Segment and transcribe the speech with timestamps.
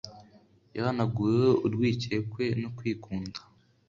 [0.75, 3.39] Yahanaguweho urwikekwe no kwikunda